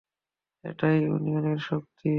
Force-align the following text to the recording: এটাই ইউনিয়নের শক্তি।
এটাই 0.63 0.95
ইউনিয়নের 1.01 1.59
শক্তি। 1.69 2.09